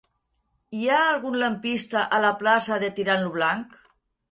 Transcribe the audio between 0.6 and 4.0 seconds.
Hi ha algun lampista a la plaça de Tirant lo Blanc?